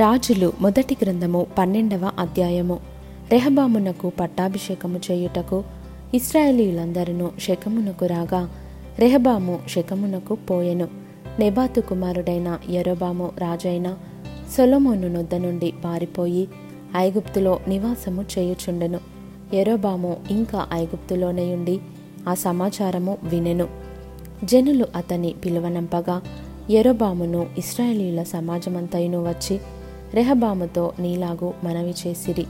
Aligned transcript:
రాజులు 0.00 0.52
మొదటి 0.60 0.96
గ్రంథము 1.02 1.46
పన్నెండవ 1.58 2.10
అధ్యాయము. 2.18 2.78
రెహబామునకు 3.32 4.12
పట్టాభిషేకము 4.20 5.00
చేయుటకు 5.10 5.64
ఇస్రాయేలీలందరూ 6.14 7.30
శకమునకు 7.40 8.06
రాగా 8.06 8.50
రెహబాము 8.98 9.58
శకమునకు 9.68 10.34
పోయెను. 10.34 10.88
నెబాతు 11.38 11.80
కుమారుడైన 11.80 12.58
యరోబాము 12.70 13.30
రాజైన 13.38 13.94
సొలమోను 14.56 15.08
నొద్ద 15.08 15.34
నుండి 15.34 15.72
పారిపోయి 15.84 16.48
ఐగుప్తులో 16.96 17.60
నివాసము 17.68 18.24
చేయుచుండెను. 18.38 19.00
ఎరోబాము 19.54 20.16
ఇంకా 20.30 20.66
ఐగుప్తులోనే 20.72 21.54
ఉండి 21.54 21.80
ఆ 22.28 22.34
సమాచారము 22.34 23.18
వినెను. 23.22 23.68
జనులు 24.44 24.86
అతని 24.96 25.34
పిలువనంపగా 25.44 26.22
ఎరోబామును 26.70 27.46
ఇస్రాయేలీల 27.58 28.22
సమాజమంతయును 28.22 29.28
వచ్చి 29.28 29.60
రెహబాముతో 30.16 30.92
నీలాగు 30.98 31.54
మనవి 31.64 31.94
చేసిరి. 32.06 32.46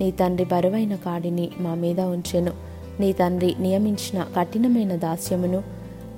నీ 0.00 0.10
తండ్రి 0.10 0.46
బరువైన 0.52 0.94
కాడిని 0.94 1.48
మా 1.60 1.74
మీద 1.74 2.00
ఉంచెను. 2.00 2.52
నీ 3.00 3.12
తండ్రి 3.12 3.54
నియమించిన 3.60 4.26
కఠినమైన 4.36 4.96
దాస్యమును 4.96 5.62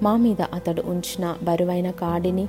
మా 0.02 0.16
మీద 0.16 0.42
అతడు 0.54 0.82
ఉంచిన 0.86 1.34
బరువైన 1.42 1.90
కాడిని 1.90 2.46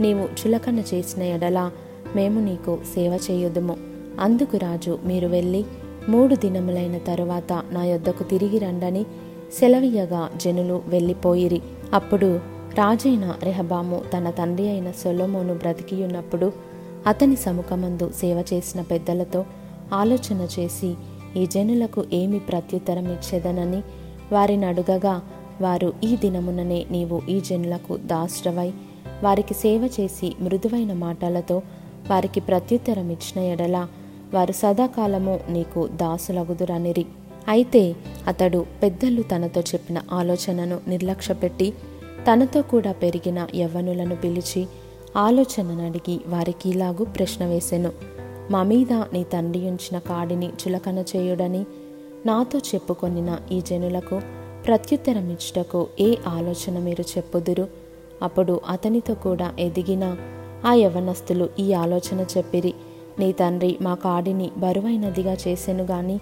నీవు 0.00 0.20
చులకన 0.20 0.78
చేసిన 0.78 1.22
ఎడల 1.22 1.70
మేము 2.16 2.40
నీకు 2.40 2.78
సేవ 2.94 3.18
చేయుదుము. 3.30 3.76
అందుకు 4.20 4.56
రాజు 4.56 4.98
మీరు 5.04 5.26
వెళ్ళి 5.26 5.64
మూడు 6.08 6.34
దినములైన 6.34 6.98
తరువాత 6.98 7.62
నా 7.72 7.84
యొద్దకు 7.84 8.22
తిరిగి 8.22 8.58
రండని 8.58 9.04
సెలవీయగా 9.60 10.30
జనులు 10.36 10.82
వెళ్ళిపోయిరి. 10.86 11.60
అప్పుడు 11.92 12.36
రాజైన 12.74 13.34
రెహబాము 13.42 14.02
తన 14.16 14.30
తండ్రి 14.30 14.68
అయిన 14.68 14.90
సొలోమోను 14.90 15.54
బ్రతికియున్నప్పుడు 15.54 16.75
అతని 17.06 17.36
సముఖమందు 17.36 18.10
సేవ 18.10 18.44
చేసిన 18.52 18.80
పెద్దలతో 18.80 19.44
ఆలోచన 19.92 20.48
చేసి 20.58 20.94
ఈ 21.36 21.46
జనులకు 21.46 22.04
ఏమి 22.12 22.38
ప్రత్యుత్తరం 22.38 23.12
ఇచ్చేదనని 23.12 23.82
వారిని 24.32 24.66
అడుగగా 24.66 25.22
వారు 25.60 25.92
ఈ 26.04 26.16
దినముననే 26.16 26.86
నీవు 26.90 27.22
ఈ 27.28 27.40
జనులకు 27.40 27.96
దాశ్రవై 27.96 28.72
వారికి 29.22 29.54
సేవ 29.54 29.90
చేసి 30.00 30.36
మృదువైన 30.40 30.92
మాటలతో 30.92 31.62
వారికి 32.10 32.40
ప్రత్యుత్తరం 32.40 33.10
ఇచ్చిన 33.10 33.44
ఎడల 33.44 33.86
వారు 34.34 34.52
సదాకాలము 34.52 35.40
నీకు 35.48 35.86
దాసులగుదురనిరి. 35.86 37.06
అయితే 37.48 37.96
అతడు 38.26 38.66
పెద్దలు 38.82 39.22
తనతో 39.22 39.60
చెప్పిన 39.60 40.02
ఆలోచనను 40.12 40.80
నిర్లక్ష్యపెట్టి 40.88 41.70
తనతో 42.32 42.62
కూడా 42.62 42.92
పెరిగిన 42.92 43.46
యవ్వనులను 43.54 44.16
పిలిచి 44.16 44.66
ఆలోచనను 45.16 45.86
అడిగి 45.86 46.20
వారికి 46.26 46.70
ఇలాగు 46.70 47.04
ప్రశ్న 47.04 47.46
వేసెను. 47.46 47.92
మా 48.50 48.62
మీద 48.62 48.92
నీ 48.92 49.24
తండ్రి 49.24 49.68
ఉంచిన 49.68 49.98
కాడిని 49.98 50.48
చులకన 50.48 51.04
చేయుడని? 51.16 51.64
నాతో 52.26 52.58
చెప్పుకొనిన 52.58 53.38
ఈ 53.52 53.60
జనులకు 53.60 54.20
ప్రత్యుత్తరం 54.66 55.30
ఇచ్చుటకు 55.30 55.86
ఏ 56.00 56.14
ఆలోచన 56.26 56.78
మీరు 56.78 57.02
చెప్పుదురు? 57.02 57.68
అప్పుడు 58.22 58.60
అతనితో 58.68 59.14
కూడా 59.14 59.52
ఎదిగిన 59.58 60.16
ఆ 60.66 60.72
యవనస్తులు 60.72 61.48
ఈ 61.58 61.72
ఆలోచన 61.72 62.26
చెప్పిరి. 62.36 62.74
నీ 63.18 63.32
తండ్రి 63.32 63.78
మా 63.82 63.94
కాడిని 63.94 64.50
బరువైనదిగా 64.58 65.36
చేసెను 65.48 65.84
గాని 65.84 66.20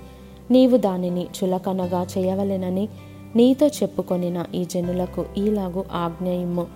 నీవు 0.51 0.77
దానిని 0.77 1.27
చులకనగా 1.45 2.07
చేయవలెనని 2.19 2.89
నీతో 3.37 3.67
చెప్పుకొనిన 3.67 4.45
ఈ 4.55 4.65
జనులకు 4.65 5.25
ఈలాగు 5.39 5.85
ఆజ్ఞయిమ్ము 5.93 6.67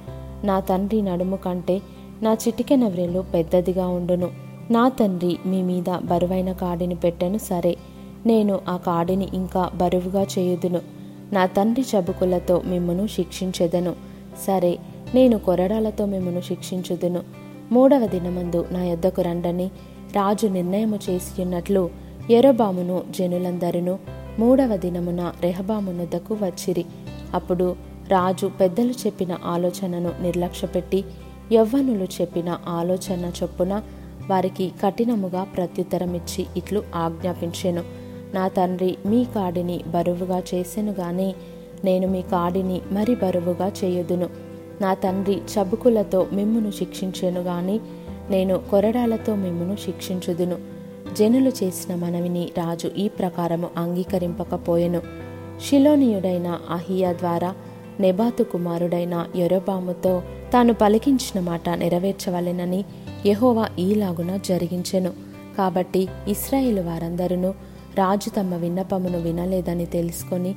నా 0.44 0.60
తండ్రి 0.60 1.02
నడుము 1.02 1.36
కంటే 1.36 1.82
నా 2.22 2.32
చిటికెన 2.32 2.84
వ్రేలు 2.88 3.24
పెద్దదిగా 3.34 3.88
ఉండును. 3.88 4.30
నా 4.70 4.88
తండ్రి 4.88 5.38
మీ 5.46 5.62
మీద 5.62 5.98
బరువైన 6.04 6.52
కాడిని 6.52 6.94
పెట్టెను 6.94 7.38
సరే. 7.38 7.76
నేను 8.26 8.60
ఆ 8.68 8.76
కాడిని 8.76 9.28
ఇంకా 9.34 9.70
బరువుగా 9.74 10.22
చేయుదును. 10.22 10.80
నా 11.32 11.46
తండ్రి 11.46 11.84
చబుకులతో 11.96 12.62
మిమ్మను 12.66 13.06
శిక్షించెదను. 13.06 13.94
సరే 14.46 14.78
నేను 15.14 15.38
కొరడాలతో 15.38 16.06
మిమ్మను 16.06 16.40
శిక్షించుదును. 16.40 17.20
మూడవ 17.72 18.06
దినమందు 18.06 18.66
నా 18.70 18.84
యొద్దకు 18.84 19.22
రండని 19.22 19.66
రాజు 20.16 20.46
నిర్ణయము 20.46 20.98
చేసి 21.10 21.42
ఉన్నట్లు 21.42 21.90
ఎరబామును 22.30 23.02
జనులందరును 23.10 23.98
మూడవ 24.38 24.76
దినమున 24.76 25.32
రెహబామునొద్దకు 25.40 26.34
వచ్చిరి. 26.34 26.84
అప్పుడు 27.34 27.76
రాజు 28.08 28.46
పెద్దలు 28.46 28.90
చెప్పిన 28.90 29.36
ఆలోచనను 29.44 30.10
నిర్లక్ష్యపెట్టి 30.22 31.04
యవ్వనులు 31.52 32.04
చెప్పిన 32.04 32.58
ఆలోచన 32.68 33.32
చొప్పున 33.42 33.82
వారికి 34.30 34.72
కఠినముగా 34.82 35.44
ప్రత్యుత్తరమిచ్చి 35.44 36.46
ఇట్లు 36.56 36.82
ఆజ్ఞాపించెను. 36.94 37.82
నా 38.34 38.48
తండ్రి 38.48 38.96
మీ 39.06 39.24
కాడిని 39.24 39.80
బరువుగా 39.86 40.42
చేసెను 40.54 40.92
గాని 40.92 41.34
నేను 41.84 42.08
మీ 42.08 42.22
కాడిని 42.22 42.80
మరి 42.92 43.14
బరువుగా 43.14 43.72
చేయుదును. 43.84 44.28
నా 44.80 44.94
తండ్రి 44.94 45.34
చబుకులతో 45.34 46.26
మిమ్మును 46.32 46.70
శిక్షించెను 46.70 47.40
గాని 47.40 47.80
నేను 48.30 48.58
కొరడాలతో 48.58 49.34
మిమ్మును 49.34 49.76
శిక్షించుదును. 49.76 50.58
జనులు 51.18 51.48
చేసిన 51.48 51.94
మనవిని 51.94 52.50
రాజు 52.58 52.90
ఈ 52.96 53.08
ప్రకారము 53.08 53.68
అంగీకరింపకపోయెను. 53.76 55.02
షిలోనియుడైన 55.68 56.58
అహియా 56.70 57.12
ద్వారా 57.12 57.54
నెబాతు 58.00 58.42
కుమారుడైన 58.42 59.26
యొరబాముతో 59.36 60.22
తాను 60.52 60.74
పలికించిన 60.74 61.40
మాట 61.40 61.68
నెరవేర్చవలెనని 61.68 62.84
యహోవా 63.26 63.68
ఈలాగున 63.78 64.36
జరిగించెను. 64.36 65.12
కాబట్టి 65.58 66.08
ఇస్రాయేలు 66.28 66.82
వారందరూ 66.82 67.50
రాజు 67.94 68.30
తమ 68.30 68.54
విన్నపమును 68.54 69.20
వినలేదని 69.20 69.86
తెలుసుకొని 69.86 70.52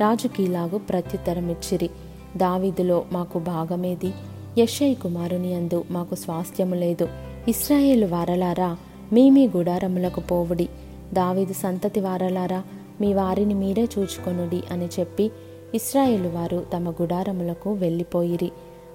రాజుకి 0.00 0.42
ఇలాగు 0.42 0.78
ప్రత్యుత్తరం 0.78 1.50
ఇచ్చిరి 1.50 1.90
దావీదులో 2.36 3.04
మాకు 3.12 3.38
భాగమేది 3.38 4.12
యషయ్ 4.58 4.96
కుమారుని 4.96 5.54
అందు 5.54 5.84
మాకు 5.90 6.14
స్వాస్థ్యము 6.14 6.74
లేదు. 6.74 7.08
ఇస్రాయేలు 7.48 8.06
వారలారా 8.06 8.76
మీ 9.12 9.30
మీ 9.30 9.48
గుడారములకు 9.56 10.20
పోవుడి. 10.20 10.68
దావీదు 11.12 11.52
సంతతి 11.52 12.00
వారలారా 12.00 12.62
మీ 13.00 13.14
వారిని 13.14 13.54
మీరే 13.54 13.82
చూచుకొనుడి 13.82 14.62
అని 14.70 14.88
చెప్పి 15.00 15.30
ఇస్రాయేలు 15.74 16.28
వారు 16.28 16.66
తమ 16.76 16.90
గుడారములకు 16.90 17.72
వెళ్ళిపోయిరి. 17.72 18.50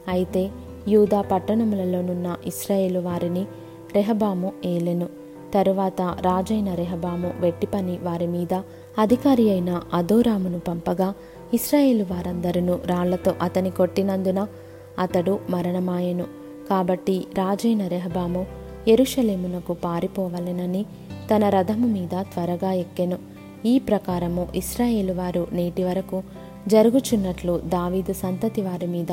అయితే 0.08 0.50
యూదా 0.88 1.22
పట్టణములలోనున్న 1.22 2.36
ఇస్రాయేలు 2.46 3.00
వారిని 3.00 3.46
రెహబాము 3.96 4.52
ఏలెను. 4.66 5.08
తరువాత 5.54 6.02
రాజైన 6.02 6.74
రెహబాము 6.74 7.34
వెట్టిపని 7.40 7.98
వారి 8.04 8.28
మీద 8.28 8.62
అధికారి 9.00 9.52
అయిన 9.52 9.82
అదోరామును 9.94 10.60
పంపగా 10.60 11.14
ఇస్రాయేలు 11.54 12.04
వారందరూ 12.04 12.80
రాళ్ళతో 12.86 13.34
అతని 13.42 13.70
కొట్టినందున 13.70 14.48
అతడు 15.00 15.40
మరణమాయెను. 15.50 16.24
కాబట్టి 16.70 17.26
రాజైన 17.38 17.88
రెహబాము 17.88 18.46
ఎరుషలేమునకు 18.88 19.74
పారిపోవలెనని 19.74 20.86
తన 21.36 21.50
రథము 21.50 21.88
మీద 21.88 22.22
త్వరగా 22.22 22.72
ఎక్కెను. 22.72 23.18
ఈ 23.66 23.80
ప్రకారము 23.80 24.48
ఇస్రాయేలు 24.56 25.14
వారు 25.14 25.48
నేటి 25.52 25.84
వరకు 25.84 26.24
జరుగుచున్నట్లు 26.68 27.62
దావీదు 27.66 28.14
సంతతి 28.14 28.62
వారి 28.62 28.88
మీద 28.88 29.12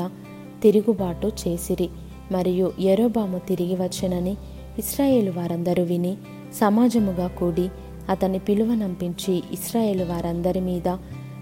తిరుగుబాటు 0.63 1.31
చేసిరి. 1.47 1.89
మరియు 2.31 2.73
ఎరోబాము 2.79 3.39
తిరిగి 3.39 3.75
వచ్చెనని 3.75 4.37
ఇస్రాయేలు 4.79 5.31
వారందరూ 5.31 5.83
విని 5.83 6.17
సమాజముగా 6.53 7.27
కూడి 7.27 7.69
అతని 8.09 8.39
పిలువనంపించి 8.39 9.43
ఇస్రాయేలు 9.51 10.03
వారందరి 10.03 10.59
మీద 10.59 10.87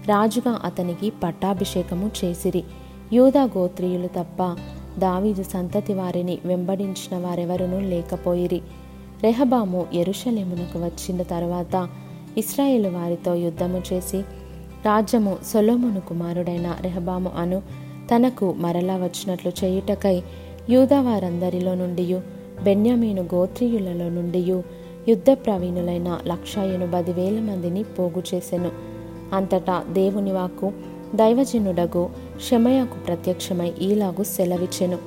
రాజుగా 0.06 0.60
అతనికి 0.64 1.12
పట్టాభిషేకము 1.22 2.10
చేసిరి. 2.24 2.64
యూదా 3.12 3.42
గోత్రీయులు 3.44 4.06
తప్ప 4.06 4.56
దావీదు 4.98 5.42
సంతతి 5.42 5.94
వారిని 5.94 6.38
వెంబడించిన 6.44 7.18
వారెవరునూ 7.18 7.80
లేకపోయిరి. 7.80 8.60
రెహబాము 9.22 9.86
ఎరుషలేమునకు 9.94 10.78
వచ్చిన 10.78 11.22
తర్వాత 11.22 11.88
ఇస్రాయేలు 12.38 12.88
వారితో 12.88 13.34
యుద్ధము 13.34 13.82
చేసి 13.92 14.18
రాజ్యము 14.86 15.38
సొలోమును 15.46 16.00
కుమారుడైన 16.00 16.76
రెహబాము 16.80 17.30
అను 17.36 17.62
తనకు 18.14 18.54
మరలా 18.58 18.96
వచ్చినట్లు 18.96 19.52
చేయుటకై 19.64 20.22
యూదా 20.70 21.00
వారందరిలో 21.00 21.74
నుండి 21.74 22.18
బెన్యామీను 22.62 23.22
గోత్రీయులలో 23.22 24.08
నుండి 24.08 24.38
యుద్ధ 25.08 25.30
ప్రవీణులైన 25.30 26.18
లక్ష 26.26 26.58
ఎనభై 26.58 27.12
వేల 27.12 27.40
మందిని 27.40 27.82
పోగు 27.82 28.22
చేసెను. 28.34 28.70
అంతటా 29.32 29.84
దేవుని 29.92 30.32
వాక్కు 30.32 30.72
దైవజనుడగు 31.14 32.10
షమయకు 32.50 32.98
ప్రత్యక్షమై 32.98 33.72
ఈలాగు 33.82 34.22
సెలవిచ్చెను. 34.22 34.98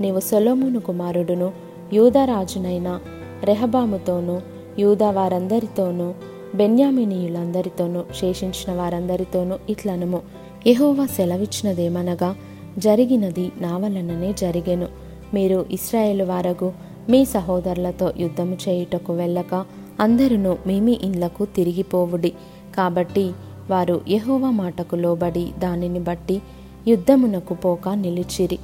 నీవు 0.00 0.20
సొలోమును 0.20 0.80
కుమారుడును 0.80 1.52
యూదరాజునైన 1.92 3.00
రెహబాముతోనూ 3.44 4.40
యూదా 4.78 5.10
వారందరితోనూ 5.10 6.14
బెన్యామినీయులందరితోనూ 6.54 8.04
శేషించిన 8.20 8.72
వారందరితోనూ 8.72 9.56
ఇట్లనము. 9.70 10.20
ఎహోవా 10.66 11.06
సెలవిచ్చినదేమనగా 11.06 12.36
జరిగినది 12.78 13.52
నా 13.60 13.76
వలననే 13.76 14.32
జరిగెను. 14.32 14.86
మీరు 15.34 15.66
ఇస్రాయేల్ 15.70 16.22
వారగు 16.22 16.72
మీ 17.08 17.24
సహోదరులతో 17.24 18.12
యుద్ధము 18.18 18.58
చేయుటకు 18.68 19.12
వెళ్ళక 19.12 19.64
అందరును 20.00 20.58
మీ 20.66 20.98
ఇండ్లకు 21.02 21.44
తిరిగిపోవుడి. 21.44 22.32
కాబట్టి 22.76 23.32
వారు 23.70 24.00
యహోవా 24.08 24.50
మాటకు 24.50 24.96
లోబడి 24.96 25.50
దానిని 25.58 25.98
బట్టి 25.98 26.42
యుద్ధమునకు 26.88 27.54
పోక 27.54 27.88
నిలిచిరి. 27.88 28.58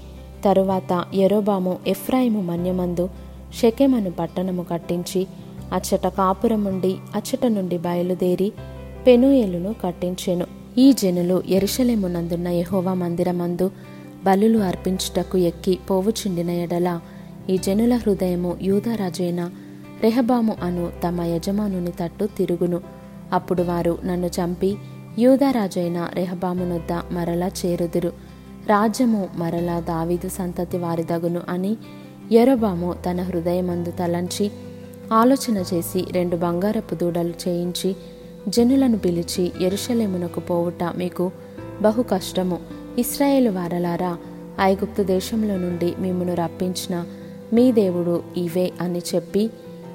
తరువాత 0.45 1.05
ఎరోబాము 1.15 1.79
ఎఫ్రాయిము 1.87 2.43
మన్యమందు 2.43 3.09
షెకెమను 3.61 4.11
పట్టణము 4.11 4.63
కట్టించి 4.63 5.27
అచ్చట 5.73 6.07
కాపురముండి 6.07 6.97
అచ్చట 7.15 7.47
నుండి 7.47 7.79
బయలుదేరి 7.79 8.53
పెనుయేలును 9.07 9.75
కట్టించెను. 9.85 10.47
ఈ 10.79 10.93
జనులు 10.93 11.43
ఎరుషలేమునందున్న 11.49 12.49
యహోవా 12.49 12.95
మందిరమందు 12.95 13.71
బలులు 14.27 14.59
అర్పించుటకు 14.59 15.39
ఎక్కి 15.39 15.79
పోవుచుండిన 15.91 16.51
ఎడల 16.51 17.01
ఈ 17.51 17.57
జనుల 17.59 17.95
హృదయము 17.97 18.57
యూదరాజైన 18.63 19.51
రెహబాము 20.03 20.57
అను 20.63 20.93
తమ 21.05 21.23
యజమానుని 21.23 21.93
తట్టు 22.01 22.25
తిరుగును. 22.39 22.81
అప్పుడు 23.33 23.63
వారు 23.63 23.99
నన్ను 24.05 24.27
చంపి 24.27 24.77
యూదరాజైన 25.19 26.09
రెహబామునొద్ద 26.15 26.93
మరలా 26.93 27.49
చేరుదురు. 27.49 28.13
రాజ్యము 28.69 29.29
మరలా 29.35 29.81
దావీదు 29.81 30.29
సంతతి 30.29 30.79
వారిదగును 30.79 31.41
అని 31.49 31.77
ఎరబాము 32.33 32.95
తన 33.07 33.23
హృదయమందు 33.23 33.91
తలంచి 33.91 34.51
ఆలోచన 35.13 35.65
చేసి 35.75 36.05
రెండు 36.13 36.37
బంగారపు 36.37 36.95
దూడలు 36.95 37.35
చేయించి 37.49 37.97
జనులను 38.49 38.99
పిలిచి 38.99 39.53
ఎరుషలేమునకు 39.61 40.41
పోవుట 40.41 40.83
మీకు 40.97 41.31
బహు 41.83 42.03
కష్టము. 42.03 42.59
ఇస్రాయేలు 42.99 43.51
వారలారా 43.51 44.17
ఐగుప్తు 44.61 45.03
దేశంలో 45.03 45.57
నుండి 45.57 45.95
మిమ్మను 45.99 46.35
రప్పించిన 46.35 47.05
మీ 47.53 47.73
దేవుడు 47.73 48.23
ఇవే 48.37 48.73
అని 48.81 49.03
చెప్పి 49.15 49.51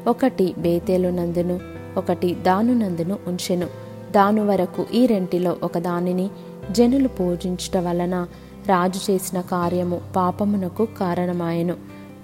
ఒకటి 0.07 0.53
బేతేలు 0.57 1.07
నందును 1.07 1.59
ఒకటి 1.97 2.33
దాను 2.33 2.73
నందును 2.73 3.19
ఉంచెను. 3.27 3.67
దాను 4.11 4.47
వరకు 4.47 4.85
ఈ 4.93 5.05
రెంటిలో 5.05 5.57
ఒక 5.63 5.77
దానిని 5.77 6.29
జనులు 6.71 7.07
పూజించుట 7.07 7.77
వలన 7.77 8.27
రాజు 8.67 9.11
చేసిన 9.11 9.41
కార్యము 9.41 10.01
పాపమునకు 10.15 10.87
కారణమాయెను. 10.99 11.75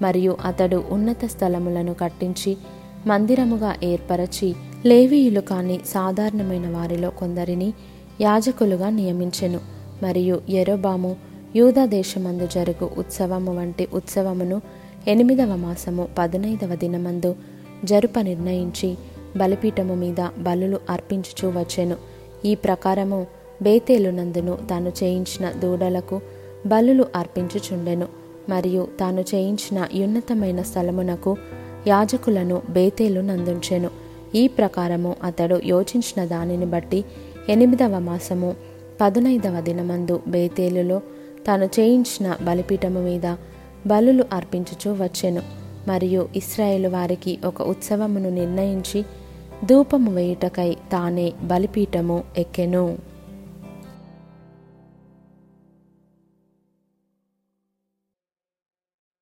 మరియు 0.01 0.37
అతడు 0.45 0.83
ఉన్నత 0.89 1.25
స్థలములను 1.25 1.93
కట్టించి 1.93 2.57
మందిరముగా 3.07 3.75
ఏర్పరచి 3.83 4.55
లేవీయులు 4.85 5.41
కాని 5.41 5.79
సాధారణమైన 5.85 6.69
వారిలో 6.69 7.09
కొందరిని 7.09 7.73
యాజకులుగా 8.21 8.89
నియమించెను. 8.89 9.76
మరియు 10.03 10.41
ఎరోబాము 10.49 11.15
యూదా 11.55 11.85
దేశమందు 11.85 12.47
జరుగు 12.47 12.89
ఉత్సవము 12.97 13.57
వంటి 13.57 13.87
ఉత్సవమును 13.93 14.61
ఎనిమిదవ 15.07 15.55
మాసము 15.55 16.07
పదునైదవ 16.17 16.75
దినమందు 16.75 17.35
జరుప 17.85 18.19
నిర్ణయించి 18.19 18.95
బలిపీఠము 19.37 19.95
మీద 19.95 20.27
బలులు 20.37 20.79
అర్పించుచూ 20.89 21.49
వచ్చెను. 21.49 21.95
ఈ 22.45 22.55
ప్రకారము 22.55 23.27
బేతేలునందును 23.61 24.57
తాను 24.69 24.91
చేయించిన 25.03 25.51
దూడలకు 25.51 26.21
బలులు 26.65 27.05
అర్పించుచుండెను. 27.15 28.07
మరియు 28.49 28.87
తాను 28.99 29.21
చేయించిన 29.21 30.03
ఉన్నతమైన 30.03 30.61
స్థలమునకు 30.61 31.37
యాజకులను 31.87 32.61
బేతేలు 32.69 33.21
నందుంచెను. 33.21 33.89
ఈ 34.35 34.47
ప్రకారము 34.47 35.15
అతడు 35.23 35.61
యోచించిన 35.65 36.25
దానిని 36.25 36.65
బట్టి 36.65 37.05
ఎనిమిదవ 37.49 37.99
మాసము 37.99 38.55
పదునైదవ 39.01 39.61
దినమందు 39.61 40.21
బేతేలులో 40.27 41.01
తాను 41.47 41.65
చేయించిన 41.65 42.37
బలిపీఠము 42.41 42.99
మీద 42.99 43.35
బలులు 43.87 44.25
అర్పించుచూ 44.33 44.93
వచ్చెను. 45.03 45.41
మరియు 45.87 46.29
ఇస్రాయేలు 46.35 46.89
వారికి 46.89 47.39
ఒక 47.45 47.61
ఉత్సవమును 47.61 48.29
నిర్ణయించి 48.29 49.05
ధూపము 49.65 50.13
వేయుటకై 50.13 50.77
తానే 50.91 51.33
బలిపీఠము 51.43 52.23
ఎక్కెను. 52.37 52.97